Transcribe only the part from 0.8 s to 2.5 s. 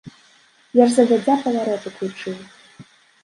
ж загадзя паварот уключыў.